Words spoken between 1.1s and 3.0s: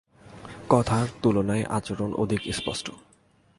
তুলনায় আচরণ অধিক স্পষ্ট।